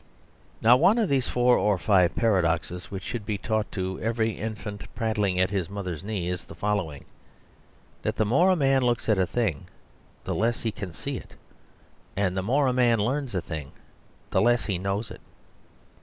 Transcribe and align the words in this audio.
Now, 0.63 0.77
one 0.77 0.97
of 0.97 1.09
these 1.09 1.27
four 1.29 1.59
or 1.59 1.77
five 1.77 2.15
paradoxes 2.15 2.89
which 2.89 3.03
should 3.03 3.23
be 3.23 3.37
taught 3.37 3.71
to 3.73 3.99
every 4.01 4.31
infant 4.31 4.85
prattling 4.95 5.39
at 5.39 5.51
his 5.51 5.69
mother's 5.69 6.03
knee 6.03 6.27
is 6.27 6.43
the 6.45 6.55
following: 6.55 7.05
That 8.01 8.15
the 8.15 8.25
more 8.25 8.49
a 8.49 8.55
man 8.55 8.81
looks 8.81 9.07
at 9.09 9.19
a 9.19 9.27
thing, 9.27 9.67
the 10.23 10.33
less 10.33 10.61
he 10.61 10.71
can 10.71 10.91
see 10.91 11.17
it, 11.17 11.35
and 12.17 12.35
the 12.35 12.41
more 12.41 12.65
a 12.65 12.73
man 12.73 12.97
learns 12.97 13.35
a 13.35 13.41
thing 13.41 13.73
the 14.31 14.41
less 14.41 14.65
he 14.65 14.79
knows 14.79 15.11
it. 15.11 15.21